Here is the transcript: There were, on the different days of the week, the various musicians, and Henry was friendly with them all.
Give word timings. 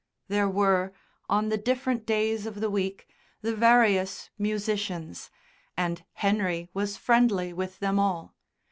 There 0.29 0.49
were, 0.49 0.93
on 1.29 1.49
the 1.49 1.59
different 1.59 2.07
days 2.07 2.47
of 2.47 2.59
the 2.59 2.71
week, 2.71 3.07
the 3.43 3.55
various 3.55 4.31
musicians, 4.35 5.29
and 5.77 6.03
Henry 6.13 6.71
was 6.73 6.97
friendly 6.97 7.53
with 7.53 7.77
them 7.77 7.99
all. 7.99 8.33